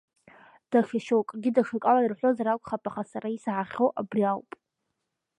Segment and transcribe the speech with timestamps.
[0.69, 4.49] Даҽа шьоукгьы даҽакала ирҳәозар акәхап, аха сара исаҳахьоу абри ауп.